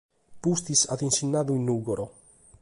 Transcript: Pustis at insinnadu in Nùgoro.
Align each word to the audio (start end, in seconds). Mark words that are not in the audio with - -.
Pustis 0.45 0.81
at 0.93 1.03
insinnadu 1.09 1.51
in 1.57 1.65
Nùgoro. 1.67 2.05